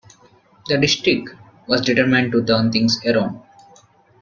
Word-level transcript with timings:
The 0.67 0.79
District 0.79 1.29
was 1.67 1.81
determined 1.81 2.31
to 2.31 2.43
turn 2.43 2.71
things 2.71 2.97
around. 3.05 3.39